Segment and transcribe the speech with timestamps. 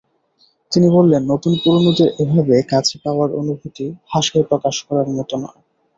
[0.71, 5.59] তিনি বললেন, নতুন-পুরোনোদের এভাবে কাছে পাওয়ার অনুভূতি ভাষায় প্রকাশ করার মতো নয়।